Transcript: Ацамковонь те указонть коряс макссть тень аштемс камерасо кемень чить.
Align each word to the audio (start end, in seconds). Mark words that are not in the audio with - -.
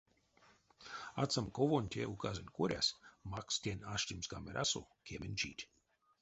Ацамковонь 1.23 1.91
те 1.93 2.01
указонть 2.13 2.53
коряс 2.57 2.87
макссть 3.31 3.61
тень 3.63 3.85
аштемс 3.93 4.27
камерасо 4.33 4.81
кемень 5.05 5.37
чить. 5.39 5.63